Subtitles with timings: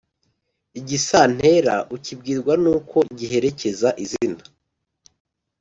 [0.79, 4.41] igisantera ukibwirwa n’uko giherekeza izina